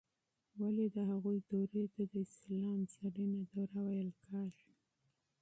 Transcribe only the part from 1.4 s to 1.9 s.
دورې